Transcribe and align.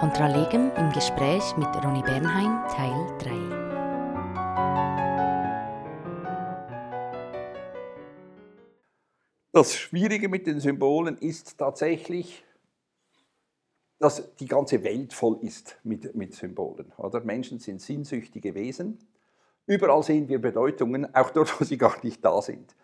Contra 0.00 0.28
Legem 0.28 0.72
im 0.78 0.90
Gespräch 0.92 1.54
mit 1.58 1.68
Ronny 1.84 2.00
Bernheim 2.00 2.66
Teil 2.70 3.18
3. 3.18 3.32
Das 9.52 9.74
Schwierige 9.74 10.30
mit 10.30 10.46
den 10.46 10.58
Symbolen 10.58 11.18
ist 11.18 11.58
tatsächlich, 11.58 12.42
dass 13.98 14.34
die 14.36 14.46
ganze 14.46 14.82
Welt 14.84 15.12
voll 15.12 15.36
ist 15.42 15.78
mit, 15.84 16.14
mit 16.14 16.32
Symbolen. 16.32 16.94
Oder? 16.96 17.20
Menschen 17.20 17.58
sind 17.58 17.82
sinnsüchtige 17.82 18.54
Wesen. 18.54 19.06
Überall 19.66 20.02
sehen 20.02 20.30
wir 20.30 20.40
Bedeutungen, 20.40 21.14
auch 21.14 21.28
dort, 21.28 21.60
wo 21.60 21.64
sie 21.66 21.76
gar 21.76 22.02
nicht 22.02 22.24
da 22.24 22.40
sind. 22.40 22.74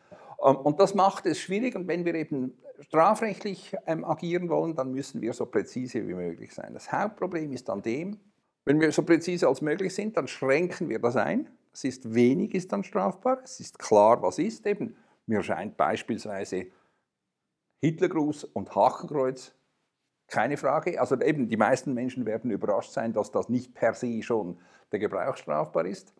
Ähm, 0.45 0.57
und 0.57 0.80
das 0.80 0.95
macht 0.95 1.27
es 1.27 1.39
schwierig. 1.39 1.75
Und 1.75 1.89
wenn 1.89 2.05
wir 2.05 2.14
eben 2.14 2.57
strafrechtlich 2.81 3.75
ähm, 3.86 4.04
agieren 4.04 4.49
wollen, 4.49 4.75
dann 4.75 4.93
müssen 4.93 5.21
wir 5.21 5.32
so 5.32 5.46
präzise 5.46 6.07
wie 6.07 6.14
möglich 6.14 6.54
sein. 6.54 6.75
Das 6.75 6.93
Hauptproblem 6.93 7.53
ist 7.53 7.68
an 7.71 7.82
dem, 7.82 8.18
wenn 8.64 8.80
wir 8.80 8.91
so 8.91 9.03
präzise 9.03 9.46
als 9.49 9.61
möglich 9.61 9.94
sind, 9.94 10.17
dann 10.17 10.27
schränken 10.27 10.89
wir 10.89 10.99
das 10.99 11.17
ein. 11.17 11.49
Es 11.72 11.85
ist 11.85 12.14
wenig, 12.14 12.54
ist 12.54 12.72
dann 12.72 12.85
strafbar. 12.85 13.41
Es 13.44 13.61
ist 13.61 13.79
klar, 13.79 14.22
was 14.22 14.39
ist. 14.39 14.67
Eben, 14.67 14.96
mir 15.27 15.43
scheint 15.43 15.77
beispielsweise 15.77 16.66
Hitlergruß 17.82 18.44
und 18.44 18.75
Hakenkreuz 18.75 19.55
keine 20.29 20.57
Frage. 20.57 21.00
Also 21.00 21.21
eben, 21.21 21.49
die 21.49 21.57
meisten 21.57 21.94
Menschen 21.94 22.27
werden 22.27 22.50
überrascht 22.50 22.93
sein, 22.93 23.13
dass 23.13 23.30
das 23.30 23.49
nicht 23.49 23.75
per 23.75 23.94
se 23.94 24.22
schon 24.22 24.58
der 24.91 24.99
Gebrauch 24.99 25.36
strafbar 25.36 25.86
ist. 25.86 26.13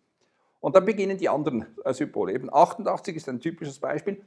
Und 0.59 0.75
dann 0.75 0.85
beginnen 0.85 1.17
die 1.17 1.29
anderen 1.29 1.65
äh, 1.85 1.93
Symbole. 1.93 2.33
Eben 2.33 2.53
88 2.53 3.15
ist 3.15 3.29
ein 3.29 3.39
typisches 3.39 3.79
Beispiel. 3.79 4.23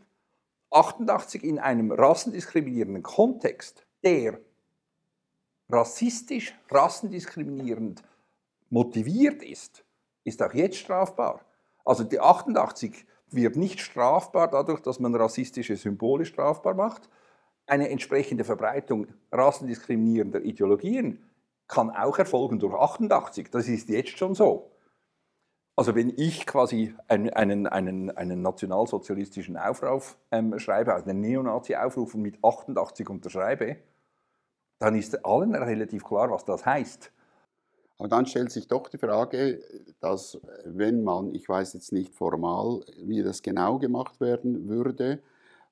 88 0.71 1.43
in 1.43 1.59
einem 1.59 1.91
rassendiskriminierenden 1.91 3.03
Kontext, 3.03 3.85
der 4.05 4.39
rassistisch, 5.69 6.55
rassendiskriminierend 6.71 8.03
motiviert 8.69 9.43
ist, 9.43 9.85
ist 10.25 10.43
auch 10.43 10.55
jetzt 10.55 10.77
strafbar. 10.77 11.45
Also 11.85 12.05
die 12.05 12.21
88 12.21 13.05
wird 13.31 13.57
nicht 13.57 13.81
strafbar 13.81 14.49
dadurch, 14.49 14.81
dass 14.81 15.01
man 15.01 15.15
rassistische 15.15 15.77
Symbole 15.77 16.25
strafbar 16.25 16.75
macht, 16.75 17.09
eine 17.67 17.89
entsprechende 17.89 18.45
Verbreitung 18.45 19.07
rassendiskriminierender 19.31 20.43
Ideologien 20.43 21.25
kann 21.69 21.91
auch 21.91 22.19
erfolgen 22.19 22.59
durch 22.59 22.75
88. 22.75 23.49
Das 23.51 23.69
ist 23.69 23.89
jetzt 23.89 24.19
schon 24.19 24.35
so. 24.35 24.70
Also 25.81 25.95
wenn 25.95 26.13
ich 26.15 26.45
quasi 26.45 26.95
einen, 27.09 27.31
einen, 27.31 27.67
einen, 28.11 28.43
nationalsozialistischen 28.43 29.57
Aufruf 29.57 30.19
ähm, 30.31 30.59
schreibe, 30.59 30.93
also 30.93 31.09
einen 31.09 31.23
Neonazi-Aufruf 31.23 32.15
und 32.15 32.21
mit 32.21 32.37
88 32.45 33.09
unterschreibe, 33.09 33.79
dann 34.79 34.95
ist 34.95 35.25
allen 35.25 35.55
relativ 35.55 36.05
klar, 36.05 36.31
was 36.31 36.45
das 36.45 36.67
heißt. 36.67 37.11
Aber 37.97 38.09
dann 38.09 38.27
stellt 38.27 38.53
sich 38.53 38.69
doch 38.69 38.91
die 38.91 38.99
Frage, 38.99 39.63
dass 40.01 40.39
wenn 40.67 41.03
man, 41.03 41.35
ich 41.35 41.49
weiß 41.49 41.73
jetzt 41.73 41.93
nicht 41.93 42.15
formal, 42.15 42.85
wie 43.03 43.23
das 43.23 43.41
genau 43.41 43.79
gemacht 43.79 44.21
werden 44.21 44.69
würde, 44.69 45.23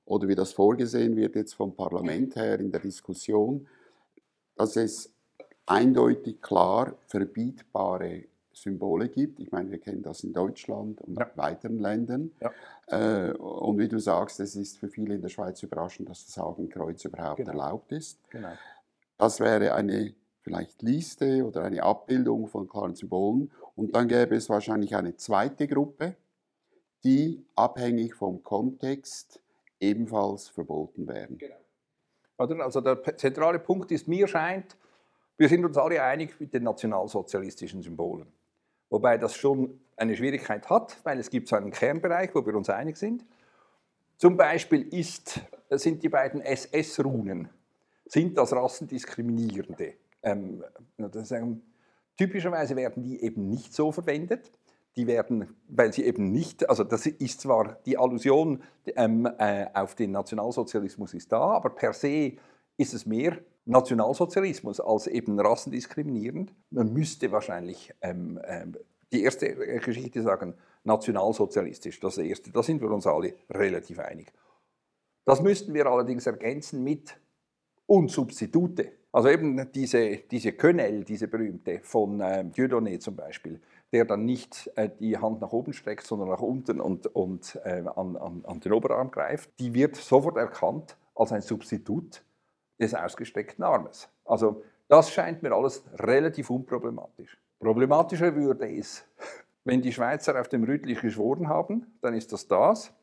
oder 0.05 0.27
wie 0.27 0.33
das 0.33 0.53
vorgesehen 0.53 1.17
wird 1.17 1.35
jetzt 1.35 1.53
vom 1.53 1.75
Parlament 1.75 2.35
her 2.35 2.59
in 2.59 2.71
der 2.71 2.81
Diskussion, 2.81 3.67
dass 4.55 4.75
es 4.75 5.13
eindeutig 5.67 6.41
klar 6.41 6.95
verbietbare 7.05 8.23
Symbole 8.61 9.09
gibt. 9.09 9.39
Ich 9.39 9.51
meine, 9.51 9.71
wir 9.71 9.79
kennen 9.79 10.01
das 10.01 10.23
in 10.23 10.33
Deutschland 10.33 11.01
und 11.01 11.17
ja. 11.17 11.29
weiteren 11.35 11.79
Ländern. 11.79 12.31
Ja. 12.39 12.51
Äh, 12.87 13.33
und 13.33 13.77
wie 13.77 13.87
du 13.87 13.99
sagst, 13.99 14.39
es 14.39 14.55
ist 14.55 14.77
für 14.77 14.89
viele 14.89 15.15
in 15.15 15.21
der 15.21 15.29
Schweiz 15.29 15.61
überraschend, 15.63 16.09
dass 16.09 16.25
das 16.25 16.37
Hakenkreuz 16.37 17.03
überhaupt 17.05 17.37
genau. 17.37 17.51
erlaubt 17.51 17.91
ist. 17.91 18.19
Genau. 18.29 18.53
Das 19.17 19.39
wäre 19.39 19.73
eine 19.73 20.13
vielleicht 20.41 20.81
Liste 20.81 21.45
oder 21.45 21.63
eine 21.63 21.83
Abbildung 21.83 22.47
von 22.47 22.67
klaren 22.67 22.95
Symbolen. 22.95 23.51
Und 23.75 23.95
dann 23.95 24.07
gäbe 24.07 24.35
es 24.35 24.49
wahrscheinlich 24.49 24.95
eine 24.95 25.15
zweite 25.15 25.67
Gruppe, 25.67 26.15
die 27.03 27.45
abhängig 27.55 28.15
vom 28.15 28.43
Kontext 28.43 29.41
ebenfalls 29.79 30.49
verboten 30.49 31.07
werden. 31.07 31.37
Genau. 31.37 32.63
Also 32.63 32.81
der 32.81 33.03
zentrale 33.17 33.59
Punkt 33.59 33.91
ist, 33.91 34.07
mir 34.07 34.27
scheint, 34.27 34.77
wir 35.37 35.49
sind 35.49 35.63
uns 35.65 35.77
alle 35.77 36.01
einig 36.01 36.39
mit 36.39 36.53
den 36.53 36.63
nationalsozialistischen 36.63 37.81
Symbolen. 37.81 38.27
Wobei 38.89 39.17
das 39.17 39.35
schon 39.35 39.79
eine 39.95 40.15
Schwierigkeit 40.15 40.69
hat, 40.69 40.97
weil 41.03 41.19
es 41.19 41.29
gibt 41.29 41.47
so 41.47 41.55
einen 41.55 41.71
Kernbereich, 41.71 42.33
wo 42.33 42.45
wir 42.45 42.55
uns 42.55 42.69
einig 42.69 42.97
sind. 42.97 43.25
Zum 44.17 44.35
Beispiel 44.37 44.81
ist, 44.93 45.41
sind 45.69 46.03
die 46.03 46.09
beiden 46.09 46.41
SS-Runen, 46.41 47.49
sind 48.05 48.37
das 48.37 48.53
rassendiskriminierende. 48.53 49.93
Ähm, 50.23 50.63
das, 50.97 51.31
ähm, 51.31 51.61
typischerweise 52.17 52.75
werden 52.75 53.03
die 53.03 53.21
eben 53.21 53.49
nicht 53.49 53.73
so 53.73 53.91
verwendet 53.91 54.51
die 54.95 55.07
werden, 55.07 55.55
weil 55.67 55.93
sie 55.93 56.03
eben 56.03 56.31
nicht, 56.31 56.69
also 56.69 56.83
das 56.83 57.05
ist 57.05 57.41
zwar 57.41 57.77
die 57.85 57.97
Allusion 57.97 58.61
ähm, 58.97 59.29
äh, 59.37 59.67
auf 59.73 59.95
den 59.95 60.11
Nationalsozialismus 60.11 61.13
ist 61.13 61.31
da, 61.31 61.39
aber 61.39 61.69
per 61.69 61.93
se 61.93 62.33
ist 62.75 62.93
es 62.93 63.05
mehr 63.05 63.37
Nationalsozialismus 63.69 64.79
als 64.79 65.07
eben 65.07 65.39
rassendiskriminierend. 65.39 66.53
Man 66.71 66.91
müsste 66.91 67.31
wahrscheinlich 67.31 67.93
ähm, 68.01 68.39
ähm, 68.45 68.75
die 69.11 69.23
erste 69.23 69.55
Geschichte 69.55 70.21
sagen, 70.23 70.55
nationalsozialistisch, 70.83 71.99
das 71.99 72.17
erste, 72.17 72.51
da 72.51 72.63
sind 72.63 72.81
wir 72.81 72.89
uns 72.89 73.05
alle 73.05 73.35
relativ 73.49 73.99
einig. 73.99 74.33
Das 75.25 75.41
müssten 75.41 75.73
wir 75.73 75.85
allerdings 75.85 76.25
ergänzen 76.25 76.83
mit 76.83 77.19
und 77.85 78.09
Substitute. 78.09 78.91
Also 79.11 79.29
eben 79.29 79.71
diese, 79.71 80.17
diese 80.17 80.53
Quenelle, 80.53 81.03
diese 81.03 81.27
berühmte 81.27 81.79
von 81.81 82.21
äh, 82.21 82.45
Dieudonné 82.51 82.99
zum 82.99 83.15
Beispiel, 83.15 83.61
der 83.91 84.05
dann 84.05 84.25
nicht 84.25 84.69
äh, 84.75 84.89
die 84.99 85.17
Hand 85.17 85.41
nach 85.41 85.51
oben 85.51 85.73
streckt, 85.73 86.05
sondern 86.05 86.29
nach 86.29 86.41
unten 86.41 86.79
und, 86.79 87.07
und 87.07 87.59
äh, 87.63 87.83
an, 87.95 88.15
an, 88.17 88.43
an 88.45 88.59
den 88.59 88.71
Oberarm 88.71 89.11
greift, 89.11 89.51
die 89.59 89.73
wird 89.73 89.95
sofort 89.95 90.37
erkannt 90.37 90.97
als 91.15 91.31
ein 91.31 91.41
Substitut 91.41 92.23
des 92.79 92.93
ausgestreckten 92.93 93.63
Armes. 93.63 94.09
Also 94.25 94.63
das 94.87 95.11
scheint 95.11 95.43
mir 95.43 95.53
alles 95.53 95.83
relativ 95.97 96.49
unproblematisch. 96.49 97.37
Problematischer 97.59 98.35
würde 98.35 98.69
es, 98.69 99.05
wenn 99.63 99.81
die 99.81 99.91
Schweizer 99.91 100.39
auf 100.39 100.47
dem 100.47 100.63
Rütlich 100.63 101.01
geschworen 101.01 101.47
haben, 101.47 101.85
dann 102.01 102.13
ist 102.13 102.31
das 102.33 102.47
das. 102.47 102.93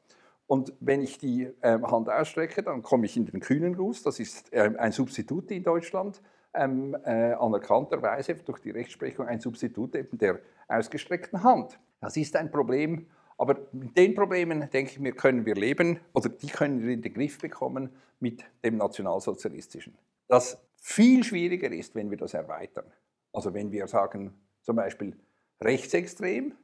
Und 0.46 0.72
wenn 0.80 1.02
ich 1.02 1.18
die 1.18 1.48
äh, 1.60 1.80
Hand 1.82 2.08
ausstrecke, 2.08 2.62
dann 2.62 2.82
komme 2.82 3.06
ich 3.06 3.16
in 3.16 3.26
den 3.26 3.40
kühnen 3.40 3.74
Gruß. 3.74 4.02
Das 4.02 4.20
ist 4.20 4.52
äh, 4.52 4.72
ein 4.78 4.92
Substitut 4.92 5.50
in 5.50 5.64
Deutschland 5.64 6.22
ähm, 6.54 6.96
äh, 7.04 7.32
anerkannterweise 7.32 8.34
durch 8.34 8.60
die 8.60 8.70
Rechtsprechung 8.70 9.26
ein 9.26 9.40
Substitut 9.40 9.94
eben 9.96 10.18
der 10.18 10.40
ausgestreckten 10.68 11.42
Hand. 11.42 11.78
Das 12.00 12.16
ist 12.16 12.36
ein 12.36 12.50
Problem, 12.50 13.06
aber 13.38 13.56
mit 13.72 13.96
den 13.96 14.14
Problemen, 14.14 14.68
denke 14.70 14.92
ich 14.92 15.00
mir, 15.00 15.12
können 15.12 15.44
wir 15.44 15.54
leben 15.54 16.00
oder 16.12 16.28
die 16.28 16.48
können 16.48 16.82
wir 16.82 16.94
in 16.94 17.02
den 17.02 17.12
Griff 17.12 17.38
bekommen 17.38 17.90
mit 18.20 18.44
dem 18.64 18.78
Nationalsozialistischen. 18.78 19.96
Das 20.28 20.58
viel 20.80 21.22
schwieriger 21.24 21.70
ist, 21.70 21.94
wenn 21.94 22.10
wir 22.10 22.16
das 22.16 22.34
erweitern. 22.34 22.90
Also 23.32 23.52
wenn 23.52 23.70
wir 23.70 23.86
sagen, 23.86 24.32
zum 24.62 24.76
Beispiel 24.76 25.16
rechtsextrem 25.60 26.54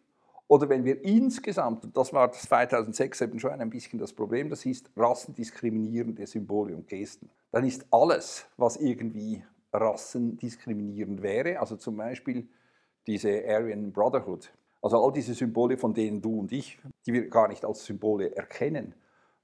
oder 0.48 0.68
wenn 0.68 0.84
wir 0.84 1.04
insgesamt, 1.04 1.84
und 1.84 1.96
das 1.96 2.12
war 2.12 2.32
2006 2.32 3.20
eben 3.20 3.38
schon 3.38 3.52
ein 3.52 3.70
bisschen 3.70 3.98
das 3.98 4.12
Problem, 4.12 4.48
das 4.48 4.66
ist 4.66 4.90
rassendiskriminierende 4.96 6.26
Symbole 6.26 6.74
und 6.74 6.88
Gesten, 6.88 7.30
dann 7.50 7.64
ist 7.64 7.86
alles, 7.90 8.46
was 8.56 8.76
irgendwie 8.76 9.44
rassendiskriminierend 9.72 11.22
wäre. 11.22 11.58
Also 11.60 11.76
zum 11.76 11.96
Beispiel 11.96 12.48
diese 13.06 13.42
Aryan 13.46 13.92
Brotherhood. 13.92 14.52
Also 14.82 15.02
all 15.02 15.12
diese 15.12 15.32
Symbole, 15.32 15.78
von 15.78 15.94
denen 15.94 16.20
du 16.20 16.40
und 16.40 16.52
ich, 16.52 16.78
die 17.06 17.12
wir 17.12 17.30
gar 17.30 17.48
nicht 17.48 17.64
als 17.64 17.84
Symbole 17.84 18.34
erkennen. 18.34 18.94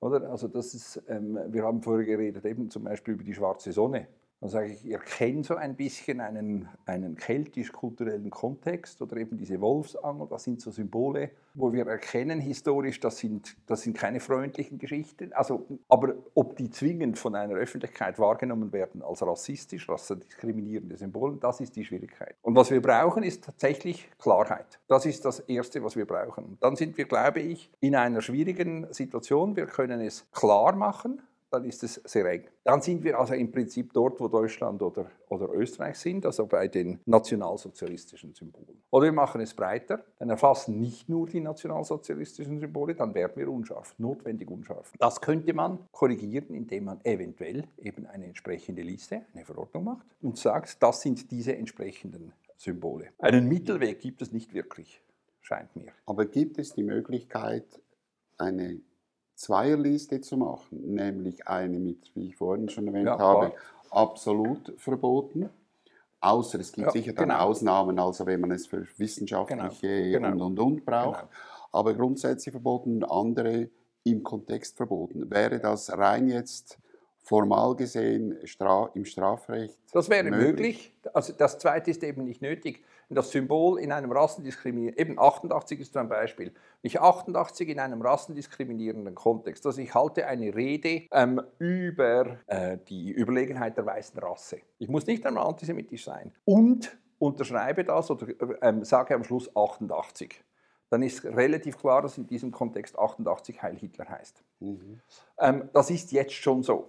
Oder? 0.01 0.29
Also 0.31 0.49
das 0.49 0.75
ist, 0.75 1.03
ähm, 1.09 1.39
wir 1.49 1.63
haben 1.63 1.81
vorher 1.81 2.05
geredet 2.05 2.45
eben 2.45 2.71
zum 2.71 2.85
Beispiel 2.85 3.15
über 3.15 3.25
die 3.25 3.35
schwarze 3.35 3.73
Sonne. 3.73 4.09
Dann 4.41 4.51
sage 4.51 4.69
ich, 4.69 4.85
ihr 4.85 4.99
kennt 4.99 5.47
so 5.47 5.57
ein 5.57 5.75
bisschen 5.75 6.21
einen, 6.21 6.69
einen 6.87 7.17
keltisch-kulturellen 7.17 8.31
Kontext 8.31 9.03
oder 9.03 9.17
eben 9.17 9.37
diese 9.37 9.61
Wolfsangel, 9.61 10.29
das 10.29 10.45
sind 10.45 10.61
so 10.61 10.71
Symbole, 10.71 11.31
wo 11.55 11.73
wir 11.73 11.87
erkennen 11.89 12.41
historisch, 12.41 13.01
das 13.01 13.19
sind, 13.19 13.57
das 13.67 13.83
sind 13.83 13.97
keine 13.97 14.21
freundlichen 14.21 14.79
Geschichten. 14.79 15.33
Also, 15.33 15.67
aber 15.89 16.15
ob 16.35 16.57
die 16.57 16.71
zwingend 16.71 17.19
von 17.19 17.35
einer 17.35 17.55
Öffentlichkeit 17.55 18.21
wahrgenommen 18.21 18.73
werden 18.73 19.03
als 19.03 19.23
rassistisch, 19.23 19.89
rassendiskriminierende 19.89 20.97
Symbole, 20.97 21.37
das 21.39 21.61
ist 21.61 21.75
die 21.75 21.85
Schwierigkeit. 21.85 22.37
Und 22.43 22.55
was 22.55 22.71
wir 22.71 22.81
brauchen, 22.81 23.25
ist 23.25 23.43
tatsächlich 23.45 24.09
Klarheit. 24.19 24.79
Das 24.87 25.05
ist 25.05 25.25
das 25.25 25.41
Erste, 25.41 25.83
was 25.83 25.97
wir 25.97 26.07
brauchen. 26.07 26.59
Dann 26.61 26.77
sind 26.77 26.97
wir, 26.97 27.07
glaube 27.07 27.41
ich, 27.41 27.73
in 27.81 27.97
einer 27.97 28.23
schwierigen 28.23 28.87
Situation. 28.93 29.57
Wir 29.57 29.67
können 29.67 30.01
es 30.01 30.31
klar 30.31 30.77
machen, 30.77 31.23
dann 31.51 31.65
ist 31.65 31.83
es 31.83 31.95
sehr 32.05 32.27
eng. 32.27 32.49
Dann 32.65 32.83
sind 32.83 33.03
wir 33.05 33.19
also 33.19 33.35
im 33.35 33.51
Prinzip 33.51 33.93
dort, 33.93 34.21
wo 34.21 34.29
Deutschland 34.29 34.83
oder, 34.83 35.11
oder 35.29 35.53
Österreich 35.55 35.99
sind, 35.99 36.27
also 36.27 36.47
bei 36.47 36.69
den 36.69 37.01
nationalsozialistischen 37.07 38.35
Symbolen. 38.35 38.83
Oder 38.91 39.07
wir 39.07 39.13
machen 39.13 39.41
es 39.41 39.55
breiter, 39.55 40.05
dann 40.19 40.31
erfassen 40.31 40.79
nicht 40.79 41.09
nur 41.09 41.27
die 41.27 41.41
nationalsozialistischen 41.41 42.61
Symbole, 42.61 42.95
dann 42.95 43.15
werden 43.15 43.33
wir 43.37 43.49
unscharf, 43.51 43.95
notwendig 43.99 44.51
unscharf. 44.51 44.93
Das 44.99 45.21
könnte 45.21 45.55
man 45.55 45.79
korrigieren, 45.93 46.55
indem 46.55 46.85
man 46.85 47.01
eventuell 47.05 47.65
eben 47.79 48.07
eine 48.07 48.27
entsprechende 48.27 48.83
Liste, 48.83 49.23
eine 49.35 49.45
Verordnung 49.45 49.85
macht 49.85 50.07
und 50.21 50.37
sagt, 50.37 50.83
das 50.83 51.01
sind 51.01 51.31
diese 51.31 51.57
entsprechenden 51.57 52.33
Symbole. 52.57 53.09
Einen 53.19 53.49
Mittelweg 53.49 54.01
gibt 54.01 54.21
es 54.21 54.33
nicht 54.33 54.53
wirklich, 54.53 55.03
scheint 55.41 55.75
mir. 55.77 55.93
Aber 56.07 56.27
gibt 56.27 56.59
es 56.59 56.75
die 56.75 56.83
Möglichkeit, 56.83 57.81
eine 58.37 58.81
Zweierliste 59.39 60.21
zu 60.21 60.37
machen, 60.37 60.95
nämlich 60.95 61.47
eine 61.47 61.79
mit, 61.79 62.11
wie 62.15 62.29
ich 62.29 62.37
vorhin 62.37 62.69
schon 62.69 62.89
erwähnt 62.89 63.07
Ja, 63.07 63.19
habe, 63.19 63.53
absolut 63.91 64.75
verboten. 64.79 65.49
Außer 66.21 66.59
es 66.59 66.73
gibt 66.73 66.87
Ja, 66.87 66.93
sicher 66.93 67.13
dann 67.13 67.31
genau. 67.31 67.45
Ausnahmen, 67.45 67.99
also 68.01 68.27
wenn 68.27 68.41
man 68.41 68.51
es 68.51 68.67
für 68.67 68.87
wissenschaftliche 68.97 70.11
Genau, 70.11 70.31
und 70.33 70.41
und 70.43 70.59
und 70.59 70.85
braucht. 70.85 71.21
Genau. 71.21 71.33
Aber 71.71 71.95
grundsätzlich 71.95 72.51
verboten, 72.53 73.05
andere 73.05 73.71
im 74.03 74.25
Kontext 74.25 74.77
verboten. 74.77 75.31
Wäre 75.31 75.61
das 75.61 75.91
rein 75.97 76.29
jetzt 76.29 76.79
formal 77.29 77.77
gesehen 77.77 78.39
stra 78.45 78.91
im 78.95 79.05
Strafrecht? 79.05 79.79
Das 79.93 80.09
wäre 80.09 80.25
Möglich. 80.25 80.47
möglich. 80.47 80.95
Also 81.13 81.35
das 81.35 81.59
Zweite 81.59 81.91
ist 81.91 82.03
eben 82.03 82.25
nicht 82.25 82.41
nötig. 82.41 82.85
Das 83.11 83.31
Symbol 83.31 83.79
in 83.79 83.93
einem 83.93 84.13
rassendiskriminierenden, 84.13 85.11
eben 85.11 85.19
88 85.19 85.81
ist 85.81 85.93
so 85.93 85.99
ein 85.99 86.09
Beispiel, 86.09 86.53
ich 86.83 87.01
88 87.01 87.69
in 87.69 87.81
einem 87.81 88.03
rassendiskriminierenden 88.03 89.15
Kontext, 89.15 89.65
also 89.67 89.81
ich 89.81 89.95
halte 89.95 90.27
eine 90.27 90.55
Rede 90.55 91.07
ähm, 91.13 91.41
über 91.59 92.39
äh, 92.47 92.79
die 92.89 93.13
Überlegenheit 93.13 93.77
der 93.77 93.87
weißen 93.87 94.19
Rasse. 94.21 94.59
Ich 94.79 94.89
muss 94.89 95.07
nicht 95.07 95.25
einmal 95.27 95.47
antisemitisch 95.47 96.05
sein. 96.05 96.33
Und 96.45 96.99
unterschreibe 97.19 97.85
das 97.85 98.11
oder 98.11 98.27
ähm, 98.63 98.85
sage 98.85 99.15
am 99.15 99.25
Schluss 99.25 99.55
88. 99.55 100.45
Dann 100.91 101.03
ist 101.03 101.25
relativ 101.25 101.77
klar, 101.77 102.01
dass 102.01 102.17
in 102.17 102.27
diesem 102.27 102.51
Kontext 102.51 102.99
88 102.99 103.63
Heil 103.63 103.77
Hitler 103.77 104.09
heißt. 104.09 104.43
Mhm. 104.61 105.01
Ähm, 105.39 105.69
das 105.73 105.91
ist 105.91 106.13
jetzt 106.13 106.33
schon 106.33 106.63
so. 106.63 106.89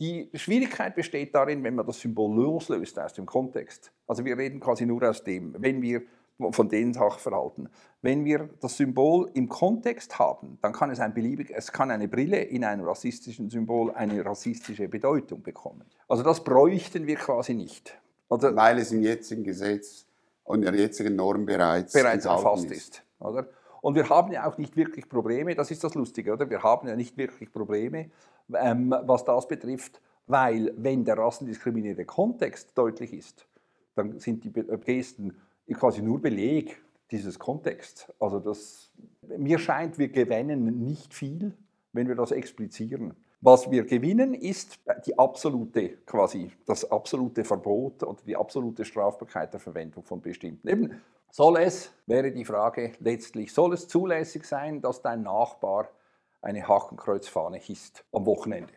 Die 0.00 0.30
Schwierigkeit 0.34 0.94
besteht 0.94 1.34
darin, 1.34 1.64
wenn 1.64 1.74
man 1.74 1.84
das 1.84 2.00
Symbol 2.00 2.34
loslöst 2.36 2.98
aus 3.00 3.14
dem 3.14 3.26
Kontext. 3.26 3.90
Also 4.06 4.24
wir 4.24 4.38
reden 4.38 4.60
quasi 4.60 4.86
nur 4.86 5.02
aus 5.02 5.24
dem, 5.24 5.54
wenn 5.58 5.82
wir 5.82 6.02
von 6.52 6.68
den 6.68 6.94
Sachverhalten. 6.94 7.68
Wenn 8.00 8.24
wir 8.24 8.48
das 8.60 8.76
Symbol 8.76 9.28
im 9.34 9.48
Kontext 9.48 10.20
haben, 10.20 10.58
dann 10.62 10.72
kann 10.72 10.90
es 10.90 11.00
ein 11.00 11.12
beliebig, 11.12 11.50
es 11.52 11.72
kann 11.72 11.90
eine 11.90 12.06
Brille 12.06 12.40
in 12.40 12.62
einem 12.64 12.84
rassistischen 12.84 13.50
Symbol 13.50 13.90
eine 13.92 14.24
rassistische 14.24 14.88
Bedeutung 14.88 15.42
bekommen. 15.42 15.84
Also 16.06 16.22
das 16.22 16.44
bräuchten 16.44 17.08
wir 17.08 17.16
quasi 17.16 17.54
nicht. 17.54 17.98
Oder 18.28 18.54
Weil 18.54 18.78
es 18.78 18.92
im 18.92 19.02
jetzigen 19.02 19.42
Gesetz 19.42 20.06
und 20.44 20.64
in 20.64 20.72
der 20.72 20.80
jetzigen 20.80 21.16
Norm 21.16 21.44
bereits, 21.44 21.92
bereits 21.92 22.24
erfasst 22.24 22.70
ist. 22.70 23.02
Oder? 23.18 23.48
Und 23.80 23.94
wir 23.94 24.08
haben 24.08 24.32
ja 24.32 24.46
auch 24.46 24.58
nicht 24.58 24.76
wirklich 24.76 25.08
Probleme, 25.08 25.54
das 25.54 25.70
ist 25.70 25.84
das 25.84 25.94
Lustige, 25.94 26.32
oder? 26.32 26.48
Wir 26.50 26.62
haben 26.62 26.88
ja 26.88 26.96
nicht 26.96 27.16
wirklich 27.16 27.52
Probleme, 27.52 28.10
ähm, 28.54 28.94
was 29.04 29.24
das 29.24 29.46
betrifft, 29.46 30.00
weil 30.26 30.72
wenn 30.76 31.04
der 31.04 31.18
rassendiskriminierende 31.18 32.04
Kontext 32.04 32.76
deutlich 32.76 33.12
ist, 33.12 33.46
dann 33.94 34.18
sind 34.18 34.44
die 34.44 34.58
äh, 34.58 34.78
Gesten 34.78 35.34
quasi 35.74 36.02
nur 36.02 36.20
Beleg 36.20 36.80
dieses 37.10 37.38
Kontexts. 37.38 38.12
Also 38.18 38.38
das, 38.38 38.90
mir 39.36 39.58
scheint, 39.58 39.98
wir 39.98 40.08
gewinnen 40.08 40.84
nicht 40.84 41.14
viel, 41.14 41.56
wenn 41.92 42.08
wir 42.08 42.14
das 42.14 42.32
explizieren. 42.32 43.14
Was 43.40 43.70
wir 43.70 43.84
gewinnen, 43.84 44.34
ist 44.34 44.80
die 45.06 45.16
absolute, 45.16 45.98
quasi 46.06 46.50
das 46.66 46.90
absolute 46.90 47.44
Verbot 47.44 48.02
oder 48.02 48.20
die 48.26 48.36
absolute 48.36 48.84
Strafbarkeit 48.84 49.52
der 49.52 49.60
Verwendung 49.60 50.02
von 50.02 50.20
bestimmten. 50.20 50.68
Eben, 50.68 51.00
soll 51.30 51.58
es, 51.58 51.92
wäre 52.06 52.32
die 52.32 52.44
Frage 52.44 52.92
letztlich, 53.00 53.52
soll 53.52 53.74
es 53.74 53.88
zulässig 53.88 54.44
sein, 54.44 54.80
dass 54.80 55.02
dein 55.02 55.22
Nachbar 55.22 55.88
eine 56.40 56.66
Hakenkreuzfahne 56.66 57.58
hisst 57.58 58.04
am 58.12 58.26
Wochenende? 58.26 58.72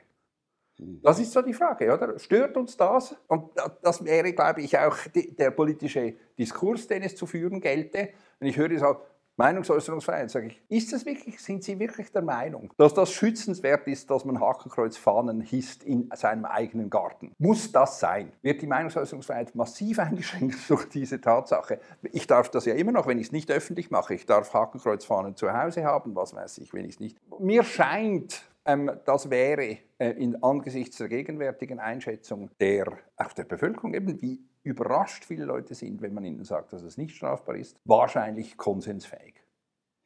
Das 0.77 1.19
ist 1.19 1.31
so 1.31 1.42
die 1.44 1.53
Frage, 1.53 1.94
oder? 1.94 2.18
Stört 2.18 2.57
uns 2.57 2.75
das? 2.75 3.15
Und 3.27 3.56
da- 3.56 3.69
das 3.83 4.03
wäre, 4.03 4.33
glaube 4.33 4.62
ich, 4.62 4.77
auch 4.77 4.98
der 5.13 5.51
politische 5.51 6.15
Diskurs, 6.39 6.88
den 6.88 7.03
es 7.03 7.15
zu 7.15 7.27
führen 7.27 7.62
gelte. 7.62 8.09
Wenn 8.39 8.50
ich 8.50 8.57
höre 8.57 8.80
so 8.80 8.97
Meinungsäußerungsfreiheit, 9.42 10.30
sage 10.30 10.48
ich, 10.48 10.62
ist 10.70 10.94
das 10.94 11.04
wirklich, 11.04 11.42
sind 11.42 11.64
Sie 11.64 11.80
wirklich 11.80 12.12
der 12.12 12.22
Meinung, 12.22 12.72
dass 12.78 12.94
das 12.94 13.12
schützenswert 13.12 13.88
ist, 13.88 14.12
dass 14.12 14.24
man 14.24 14.40
Hakenkreuzfahnen 14.40 15.42
hisst 15.42 15.84
in 15.84 16.10
seinem 16.14 16.46
eigenen 16.46 16.92
Garten? 16.92 17.34
Muss 17.40 17.72
das 17.72 18.00
sein? 18.00 18.32
Wird 18.44 18.62
die 18.62 18.68
Meinungsäußerungsfreiheit 18.68 19.56
massiv 19.56 19.98
eingeschränkt 19.98 20.58
durch 20.70 20.86
diese 20.90 21.20
Tatsache? 21.20 21.80
Ich 22.12 22.28
darf 22.28 22.50
das 22.50 22.66
ja 22.66 22.76
immer 22.76 22.92
noch, 22.92 23.08
wenn 23.08 23.18
ich 23.18 23.28
es 23.28 23.32
nicht 23.32 23.50
öffentlich 23.50 23.90
mache. 23.90 24.14
Ich 24.14 24.28
darf 24.28 24.54
Hakenkreuzfahnen 24.54 25.36
zu 25.36 25.52
Hause 25.52 25.86
haben, 25.86 26.16
was 26.16 26.36
weiß 26.36 26.60
ich, 26.60 26.72
wenn 26.74 26.86
ich 26.86 26.96
es 26.96 27.00
nicht. 27.00 27.18
Mir 27.40 27.64
scheint, 27.64 28.44
ähm, 28.66 28.92
das 29.06 29.32
wäre 29.32 29.78
äh, 29.98 30.12
in, 30.12 30.44
angesichts 30.44 30.98
der 30.98 31.10
gegenwärtigen 31.10 31.80
Einschätzung 31.80 32.52
der, 32.60 32.86
auch 33.18 33.34
der 33.34 33.46
Bevölkerung, 33.46 33.96
eben 33.96 34.22
wie 34.22 34.40
überrascht 34.63 35.25
viele 35.25 35.46
Leute 35.46 35.75
sind, 35.75 36.02
wenn 36.02 36.13
man 36.13 36.24
ihnen 36.24 36.44
sagt, 36.44 36.74
dass 36.74 36.84
es 36.84 36.98
nicht 36.98 37.16
strafbar 37.16 37.56
ist, 37.56 37.78
wahrscheinlich 37.86 38.58
konsensfähig. 38.58 39.36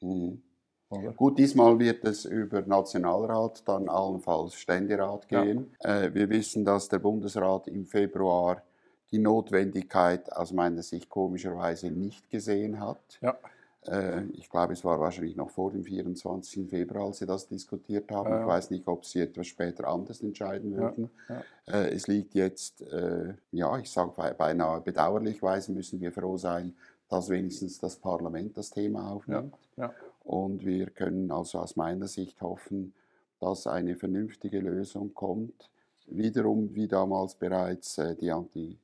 Mhm. 0.01 0.41
Gut, 1.17 1.37
diesmal 1.39 1.77
wird 1.79 2.05
es 2.05 2.25
über 2.25 2.61
Nationalrat, 2.61 3.67
dann 3.67 3.89
allenfalls 3.89 4.55
Ständerat 4.55 5.29
Ja. 5.31 5.43
gehen. 5.43 5.75
Äh, 5.79 6.13
wir 6.13 6.29
wissen, 6.29 6.63
dass 6.63 6.87
der 6.87 6.99
Bundesrat 6.99 7.67
im 7.67 7.85
Februar 7.85 8.61
die 9.11 9.19
Notwendigkeit 9.19 10.31
aus 10.31 10.53
meiner 10.53 10.83
Sicht 10.83 11.09
komischerweise 11.09 11.91
nicht 11.91 12.29
gesehen 12.29 12.79
hat. 12.79 13.19
Ja. 13.21 13.37
Äh, 13.87 14.23
ich 14.33 14.49
glaube, 14.49 14.73
es 14.73 14.83
war 14.83 14.99
wahrscheinlich 14.99 15.35
noch 15.35 15.49
vor 15.49 15.71
dem 15.71 15.83
24. 15.83 16.69
Februar, 16.69 17.07
als 17.07 17.19
sie 17.19 17.25
das 17.25 17.47
diskutiert 17.47 18.11
haben. 18.11 18.29
Ja, 18.29 18.35
Ich 18.37 18.41
ja. 18.41 18.47
weiß 18.47 18.69
nicht, 18.71 18.87
ob 18.87 19.05
sie 19.05 19.21
etwas 19.21 19.47
später 19.47 19.87
anders 19.87 20.21
entscheiden 20.21 20.71
Ja, 20.73 20.77
würden. 20.79 21.09
ja. 21.29 21.43
Äh, 21.67 21.93
es 21.93 22.07
liegt 22.07 22.33
jetzt, 22.35 22.81
äh, 22.81 23.33
ja, 23.51 23.77
ich 23.77 23.89
sage 23.91 24.13
beinahe 24.37 24.81
bedauerlichweise 24.81 25.71
müssen 25.71 25.99
wir 26.01 26.11
froh 26.11 26.37
sein, 26.37 26.75
dass 27.09 27.29
wenigstens 27.29 27.79
das 27.79 27.95
Parlament 27.97 28.57
das 28.57 28.71
Thema 28.71 29.11
aufnimmt. 29.11 29.55
Ja. 29.77 29.93
Und 30.23 30.65
wir 30.65 30.87
können 30.89 31.29
also 31.31 31.59
aus 31.59 31.75
meiner 31.75 32.07
Sicht 32.07 32.41
hoffen, 32.41 32.93
dass 33.39 33.67
eine 33.67 33.95
vernünftige 33.95 34.59
Lösung 34.59 35.13
kommt. 35.13 35.69
Wiederum, 36.07 36.73
wie 36.73 36.87
damals 36.87 37.35
bereits 37.35 38.01
die, 38.19 38.31
Anti, 38.31 38.77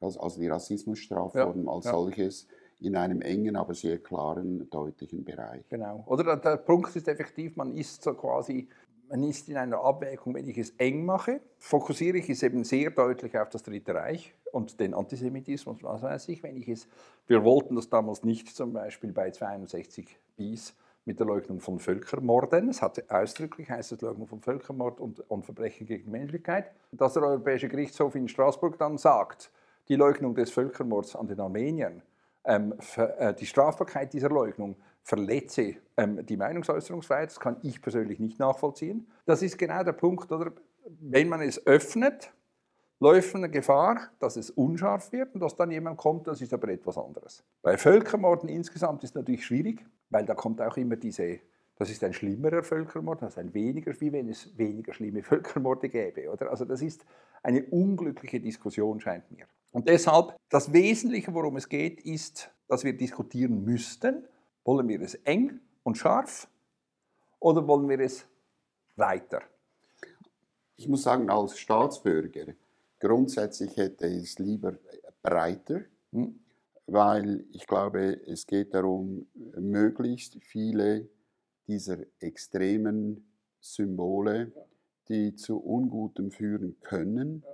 also 0.00 0.38
die 0.40 0.46
Rassismusstrafform 0.48 1.68
als 1.68 1.86
ja. 1.86 1.90
solches, 1.92 2.46
in 2.84 2.96
einem 2.96 3.22
engen, 3.22 3.56
aber 3.56 3.74
sehr 3.74 3.98
klaren, 3.98 4.68
deutlichen 4.70 5.24
Bereich. 5.24 5.68
Genau. 5.68 6.04
Oder 6.06 6.24
der, 6.24 6.36
der 6.36 6.56
Punkt 6.56 6.94
ist 6.96 7.08
effektiv, 7.08 7.56
man 7.56 7.74
ist 7.74 8.02
so 8.02 8.14
quasi, 8.14 8.68
man 9.08 9.22
ist 9.22 9.48
in 9.48 9.56
einer 9.56 9.82
Abwägung, 9.82 10.34
wenn 10.34 10.48
ich 10.48 10.58
es 10.58 10.70
eng 10.78 11.04
mache, 11.04 11.40
fokussiere 11.58 12.18
ich 12.18 12.30
es 12.30 12.42
eben 12.42 12.64
sehr 12.64 12.90
deutlich 12.90 13.36
auf 13.38 13.48
das 13.48 13.62
Dritte 13.62 13.94
Reich 13.94 14.34
und 14.52 14.78
den 14.80 14.94
Antisemitismus, 14.94 15.82
was 15.82 16.02
weiß 16.02 16.28
ich, 16.28 16.42
wenn 16.42 16.56
ich 16.56 16.68
es, 16.68 16.88
wir 17.26 17.44
wollten 17.44 17.76
das 17.76 17.88
damals 17.88 18.24
nicht 18.24 18.48
zum 18.48 18.72
Beispiel 18.72 19.12
bei 19.12 19.30
62 19.30 20.18
bis 20.36 20.74
mit 21.04 21.18
der 21.18 21.26
Leugnung 21.26 21.60
von 21.60 21.78
Völkermorden. 21.78 22.70
Es 22.70 22.80
hatte 22.80 23.04
ausdrücklich 23.08 23.70
heißt 23.70 23.92
es 23.92 24.00
Leugnung 24.00 24.26
von 24.26 24.40
Völkermord 24.40 25.00
und, 25.00 25.20
und 25.30 25.44
Verbrechen 25.44 25.86
gegen 25.86 26.10
Menschlichkeit. 26.10 26.70
Dass 26.92 27.14
der 27.14 27.22
Europäische 27.22 27.68
Gerichtshof 27.68 28.14
in 28.14 28.28
Straßburg 28.28 28.78
dann 28.78 28.96
sagt, 28.96 29.50
die 29.88 29.96
Leugnung 29.96 30.34
des 30.34 30.50
Völkermords 30.50 31.14
an 31.14 31.26
den 31.26 31.40
Armeniern 31.40 32.02
ähm, 32.44 32.74
ver, 32.78 33.18
äh, 33.18 33.34
die 33.34 33.46
Strafbarkeit 33.46 34.12
dieser 34.12 34.28
Leugnung 34.28 34.76
verletze 35.02 35.76
ähm, 35.96 36.24
die 36.24 36.36
Meinungsäußerungsfreiheit. 36.36 37.30
Das 37.30 37.40
kann 37.40 37.56
ich 37.62 37.80
persönlich 37.80 38.18
nicht 38.18 38.38
nachvollziehen. 38.38 39.06
Das 39.26 39.42
ist 39.42 39.58
genau 39.58 39.82
der 39.82 39.92
Punkt, 39.92 40.30
oder? 40.32 40.52
Wenn 41.00 41.28
man 41.28 41.40
es 41.40 41.66
öffnet, 41.66 42.32
läuft 43.00 43.34
eine 43.34 43.50
Gefahr, 43.50 44.10
dass 44.18 44.36
es 44.36 44.50
unscharf 44.50 45.12
wird 45.12 45.34
und 45.34 45.40
dass 45.40 45.56
dann 45.56 45.70
jemand 45.70 45.96
kommt, 45.98 46.26
das 46.26 46.40
ist 46.40 46.52
aber 46.52 46.68
etwas 46.68 46.96
anderes. 46.98 47.44
Bei 47.62 47.76
Völkermorden 47.76 48.48
insgesamt 48.48 49.02
ist 49.04 49.10
es 49.10 49.14
natürlich 49.14 49.44
schwierig, 49.44 49.84
weil 50.10 50.24
da 50.24 50.34
kommt 50.34 50.60
auch 50.60 50.76
immer 50.76 50.96
diese, 50.96 51.40
das 51.76 51.90
ist 51.90 52.04
ein 52.04 52.12
schlimmerer 52.12 52.62
Völkermord, 52.62 53.22
das 53.22 53.34
ist 53.34 53.38
ein 53.38 53.52
weniger, 53.52 53.98
wie 54.00 54.12
wenn 54.12 54.28
es 54.28 54.56
weniger 54.56 54.92
schlimme 54.94 55.22
Völkermorde 55.22 55.88
gäbe. 55.88 56.30
Oder? 56.30 56.50
Also 56.50 56.64
das 56.64 56.82
ist 56.82 57.04
eine 57.42 57.64
unglückliche 57.64 58.40
Diskussion, 58.40 59.00
scheint 59.00 59.30
mir. 59.30 59.46
Und 59.74 59.88
deshalb, 59.88 60.36
das 60.50 60.72
Wesentliche, 60.72 61.34
worum 61.34 61.56
es 61.56 61.68
geht, 61.68 62.00
ist, 62.02 62.48
dass 62.68 62.84
wir 62.84 62.96
diskutieren 62.96 63.64
müssten, 63.64 64.24
wollen 64.64 64.86
wir 64.86 65.00
es 65.00 65.14
eng 65.24 65.58
und 65.82 65.98
scharf 65.98 66.48
oder 67.40 67.66
wollen 67.66 67.88
wir 67.88 67.98
es 67.98 68.24
weiter? 68.94 69.42
Ich 70.76 70.86
muss 70.88 71.02
sagen, 71.02 71.28
als 71.28 71.58
Staatsbürger, 71.58 72.54
grundsätzlich 73.00 73.76
hätte 73.76 74.06
ich 74.06 74.22
es 74.22 74.38
lieber 74.38 74.78
breiter, 75.22 75.80
Hm? 76.12 76.38
weil 76.86 77.44
ich 77.50 77.66
glaube, 77.66 78.20
es 78.28 78.46
geht 78.46 78.74
darum, 78.74 79.26
möglichst 79.58 80.36
viele 80.40 81.08
dieser 81.66 81.98
extremen 82.20 83.26
Symbole 83.58 84.52
die 85.08 85.34
zu 85.34 85.58
Ungutem 85.58 86.30
führen 86.30 86.76
können, 86.80 87.44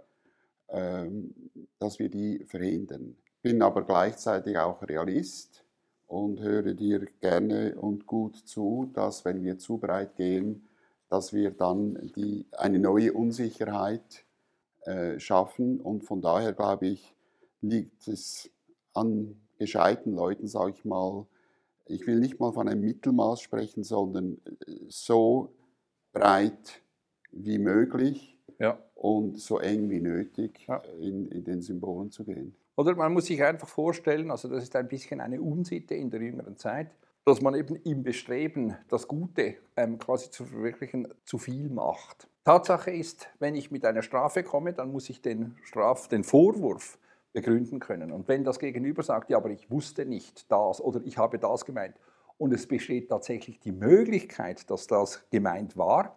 dass 0.70 1.98
wir 1.98 2.08
die 2.08 2.44
verhindern. 2.46 3.16
Bin 3.42 3.62
aber 3.62 3.84
gleichzeitig 3.84 4.56
auch 4.58 4.82
Realist 4.82 5.64
und 6.06 6.40
höre 6.40 6.74
dir 6.74 7.06
gerne 7.20 7.76
und 7.76 8.06
gut 8.06 8.36
zu, 8.36 8.90
dass 8.92 9.24
wenn 9.24 9.42
wir 9.42 9.58
zu 9.58 9.78
breit 9.78 10.16
gehen, 10.16 10.68
dass 11.08 11.32
wir 11.32 11.50
dann 11.50 12.12
die, 12.16 12.46
eine 12.52 12.78
neue 12.78 13.12
Unsicherheit 13.12 14.24
äh, 14.82 15.18
schaffen. 15.18 15.80
Und 15.80 16.04
von 16.04 16.22
daher 16.22 16.52
glaube 16.52 16.86
ich, 16.86 17.14
liegt 17.60 18.08
es 18.08 18.50
an 18.94 19.40
gescheiten 19.58 20.14
Leuten, 20.14 20.48
sage 20.48 20.72
ich 20.76 20.84
mal, 20.84 21.26
ich 21.86 22.06
will 22.06 22.20
nicht 22.20 22.38
mal 22.38 22.52
von 22.52 22.68
einem 22.68 22.82
Mittelmaß 22.82 23.40
sprechen, 23.40 23.82
sondern 23.84 24.38
äh, 24.66 24.74
so 24.88 25.52
breit 26.12 26.82
wie 27.32 27.58
möglich 27.58 28.36
Ja. 28.58 28.78
und 28.94 29.38
so 29.38 29.58
eng 29.58 29.88
wie 29.90 30.00
nötig 30.00 30.66
Ja. 30.66 30.76
in, 31.00 31.28
in 31.28 31.44
den 31.44 31.62
Symbolen 31.62 32.10
zu 32.10 32.24
gehen. 32.24 32.54
Oder 32.76 32.94
man 32.94 33.12
muss 33.12 33.26
sich 33.26 33.42
einfach 33.42 33.68
vorstellen, 33.68 34.30
also 34.30 34.48
das 34.48 34.62
ist 34.62 34.74
ein 34.76 34.88
bisschen 34.88 35.20
eine 35.20 35.40
Unsitte 35.40 35.94
in 35.94 36.10
der 36.10 36.20
jüngeren 36.22 36.56
Zeit, 36.56 36.90
dass 37.26 37.42
man 37.42 37.54
eben 37.54 37.76
im 37.76 38.02
Bestreben, 38.02 38.74
das 38.88 39.06
Gute 39.06 39.56
ähm, 39.76 39.98
quasi 39.98 40.30
zu 40.30 40.44
verwirklichen, 40.46 41.08
zu 41.24 41.36
viel 41.38 41.68
macht. 41.68 42.28
Tatsache 42.44 42.90
ist, 42.90 43.28
wenn 43.38 43.54
ich 43.54 43.70
mit 43.70 43.84
einer 43.84 44.02
Strafe 44.02 44.42
komme, 44.42 44.72
dann 44.72 44.90
muss 44.92 45.10
ich 45.10 45.20
den, 45.20 45.56
Straf, 45.62 46.08
den 46.08 46.24
Vorwurf 46.24 46.98
begründen 47.34 47.78
können. 47.78 48.10
Und 48.12 48.26
wenn 48.28 48.44
das 48.44 48.58
Gegenüber 48.58 49.02
sagt, 49.02 49.28
ja, 49.30 49.36
aber 49.36 49.50
ich 49.50 49.70
wusste 49.70 50.06
nicht 50.06 50.50
das 50.50 50.80
oder 50.80 51.00
ich 51.04 51.18
habe 51.18 51.38
das 51.38 51.64
gemeint 51.66 51.94
und 52.38 52.52
es 52.54 52.66
besteht 52.66 53.10
tatsächlich 53.10 53.60
die 53.60 53.72
Möglichkeit, 53.72 54.70
dass 54.70 54.86
das 54.86 55.22
gemeint 55.30 55.76
war, 55.76 56.16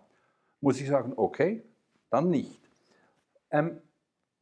muss 0.64 0.80
ich 0.80 0.88
sagen, 0.88 1.14
okay, 1.18 1.62
dann 2.10 2.30
nicht. 2.30 2.60
Ähm, 3.52 3.82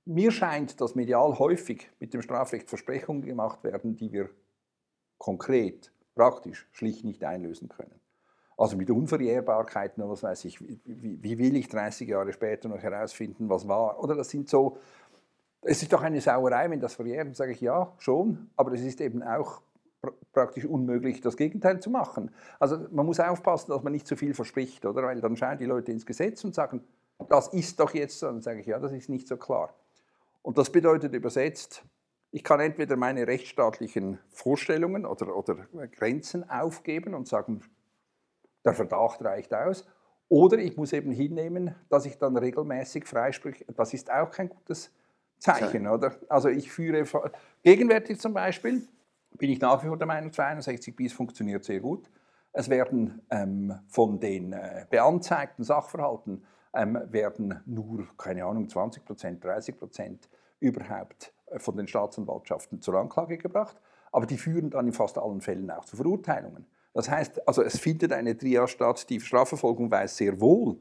mir 0.05 0.31
scheint, 0.31 0.79
dass 0.79 0.93
medial 0.93 1.39
häufig 1.39 1.89
mit 1.99 2.13
dem 2.13 2.21
Strafrecht 2.21 2.69
Versprechungen 2.69 3.23
gemacht 3.23 3.63
werden, 3.63 3.95
die 3.95 4.11
wir 4.11 4.29
konkret, 5.17 5.91
praktisch, 6.13 6.67
schlicht 6.73 7.03
nicht 7.05 7.23
einlösen 7.23 7.69
können. 7.69 7.99
Also 8.55 8.77
mit 8.77 8.91
Unverjährbarkeiten 8.91 10.03
oder 10.03 10.11
was 10.11 10.21
weiß 10.21 10.45
ich, 10.45 10.61
wie, 10.61 10.79
wie, 10.85 11.37
will 11.39 11.55
ich 11.55 11.67
30 11.67 12.07
Jahre 12.07 12.31
später 12.33 12.69
noch 12.69 12.79
herausfinden, 12.79 13.49
was 13.49 13.67
war? 13.67 13.99
Oder 14.03 14.15
das 14.15 14.29
sind 14.29 14.47
so, 14.47 14.77
es 15.63 15.81
ist 15.81 15.91
doch 15.91 16.03
eine 16.03 16.21
Sauerei, 16.21 16.69
wenn 16.69 16.79
das 16.79 16.93
verjährt, 16.93 17.35
sage 17.35 17.53
ich 17.53 17.61
ja, 17.61 17.91
schon, 17.97 18.51
aber 18.55 18.73
es 18.73 18.81
ist 18.81 19.01
eben 19.01 19.23
auch 19.23 19.63
pr 20.01 20.11
praktisch 20.33 20.65
unmöglich, 20.65 21.21
das 21.21 21.37
Gegenteil 21.37 21.79
zu 21.79 21.89
machen. 21.89 22.31
Also 22.59 22.87
man 22.91 23.05
muss 23.05 23.19
aufpassen, 23.19 23.71
dass 23.71 23.83
man 23.83 23.91
nicht 23.91 24.07
zu 24.07 24.15
viel 24.15 24.33
verspricht, 24.33 24.85
oder? 24.85 25.03
Weil 25.03 25.21
dann 25.21 25.35
schauen 25.35 25.57
die 25.57 25.65
Leute 25.65 25.91
ins 25.91 26.05
Gesetz 26.05 26.43
und 26.43 26.55
sagen, 26.55 26.83
das 27.29 27.49
ist 27.49 27.79
doch 27.79 27.93
jetzt 27.93 28.19
so. 28.19 28.27
Dann 28.27 28.41
sage 28.41 28.61
ich, 28.61 28.67
ja, 28.67 28.79
das 28.79 28.93
ist 28.93 29.09
nicht 29.09 29.27
so 29.27 29.37
klar. 29.37 29.75
Und 30.41 30.57
das 30.57 30.71
bedeutet 30.71 31.13
übersetzt, 31.13 31.83
ich 32.31 32.43
kann 32.43 32.61
entweder 32.61 32.95
meine 32.95 33.27
rechtsstaatlichen 33.27 34.19
Vorstellungen 34.29 35.05
oder, 35.05 35.35
oder 35.35 35.55
Grenzen 35.91 36.49
aufgeben 36.49 37.13
und 37.13 37.27
sagen, 37.27 37.61
der 38.63 38.73
Verdacht 38.73 39.21
reicht 39.23 39.53
aus, 39.53 39.85
oder 40.29 40.57
ich 40.59 40.77
muss 40.77 40.93
eben 40.93 41.11
hinnehmen, 41.11 41.75
dass 41.89 42.05
ich 42.05 42.17
dann 42.17 42.37
regelmäßig 42.37 43.05
freispreche. 43.05 43.65
Das 43.75 43.93
ist 43.93 44.09
auch 44.09 44.31
kein 44.31 44.47
gutes 44.47 44.89
Zeichen, 45.39 45.87
oder? 45.87 46.15
Also 46.29 46.47
ich 46.47 46.71
führe, 46.71 47.03
gegenwärtig 47.63 48.17
zum 48.19 48.33
Beispiel, 48.33 48.87
bin 49.37 49.49
ich 49.49 49.59
nach 49.59 49.83
wie 49.83 49.87
vor 49.87 49.97
der 49.97 50.07
Meinung, 50.07 50.31
62 50.31 50.95
bis 50.95 51.13
funktioniert 51.13 51.63
sehr 51.63 51.79
gut. 51.79 52.09
Es 52.53 52.69
werden 52.69 53.21
ähm, 53.29 53.79
von 53.87 54.19
den 54.19 54.53
äh, 54.53 54.85
beanzeigten 54.89 55.63
Sachverhalten 55.63 56.43
ähm, 56.73 56.99
werden 57.09 57.61
nur, 57.65 58.07
keine 58.17 58.45
Ahnung, 58.45 58.67
20 58.67 59.05
Prozent, 59.05 59.43
30 59.43 59.77
Prozent 59.77 60.29
überhaupt 60.59 61.33
äh, 61.47 61.59
von 61.59 61.77
den 61.77 61.87
Staatsanwaltschaften 61.87 62.81
zur 62.81 62.95
Anklage 62.95 63.37
gebracht. 63.37 63.79
Aber 64.11 64.25
die 64.25 64.37
führen 64.37 64.69
dann 64.69 64.87
in 64.87 64.93
fast 64.93 65.17
allen 65.17 65.41
Fällen 65.41 65.71
auch 65.71 65.85
zu 65.85 65.95
Verurteilungen. 65.95 66.65
Das 66.93 67.09
heißt, 67.09 67.47
also 67.47 67.63
es 67.63 67.79
findet 67.79 68.11
eine 68.11 68.37
Trias 68.37 68.71
statt, 68.71 69.09
die 69.09 69.21
Strafverfolgung 69.21 69.89
weiß 69.89 70.17
sehr 70.17 70.41
wohl 70.41 70.77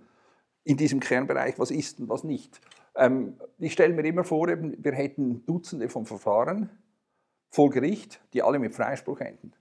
in 0.64 0.76
diesem 0.76 0.99
Kernbereich, 0.99 1.59
was 1.59 1.71
ist 1.71 2.00
und 2.00 2.09
was 2.09 2.25
nicht. 2.25 2.61
Ähm, 2.97 3.37
ich 3.59 3.73
stelle 3.73 3.95
mir 3.95 4.04
immer 4.04 4.25
vor, 4.25 4.49
eben, 4.49 4.75
wir 4.83 4.92
hätten 4.92 5.47
Dutzende 5.47 5.88
von 5.88 6.04
Verfahren 6.04 6.71
vor 7.50 7.71
Gericht, 7.71 8.21
die 8.33 8.42
alle 8.42 8.59
mit 8.59 8.75
Freispruch 8.75 9.21
enden. 9.21 9.52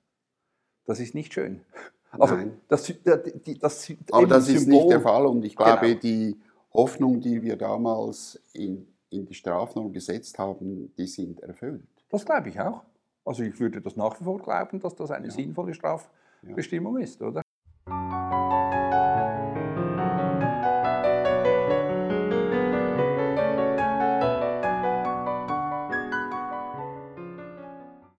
Das 0.85 0.99
ist 0.99 1.13
nicht 1.15 1.33
schön. 1.33 1.61
Also, 2.11 2.33
Nein. 2.33 2.59
Das, 2.67 2.91
das, 3.03 3.19
das, 3.61 3.93
Aber 4.11 4.25
das 4.25 4.49
ist 4.49 4.63
Symbol- 4.63 4.79
nicht 4.81 4.91
der 4.93 5.01
Fall 5.01 5.27
und 5.27 5.45
ich 5.45 5.55
glaube, 5.55 5.89
Genau. 5.89 5.99
die 5.99 6.39
Hoffnung, 6.73 7.19
die 7.21 7.43
wir 7.43 7.55
damals 7.55 8.41
in, 8.53 8.87
in 9.11 9.27
die 9.27 9.35
Strafnorm 9.35 9.93
gesetzt 9.93 10.39
haben, 10.39 10.91
die 10.97 11.05
sind 11.05 11.39
erfüllt. 11.41 11.85
Das 12.09 12.25
glaube 12.25 12.49
ich 12.49 12.59
auch. 12.59 12.81
Also 13.25 13.43
ich 13.43 13.59
würde 13.59 13.79
das 13.79 13.95
nach 13.95 14.19
wie 14.19 14.23
vor 14.23 14.39
glauben, 14.41 14.79
dass 14.79 14.95
das 14.95 15.11
eine 15.11 15.27
Ja. 15.27 15.31
sinnvolle 15.31 15.75
Strafbestimmung 15.75 16.97
ist, 16.97 17.21
oder? 17.21 17.43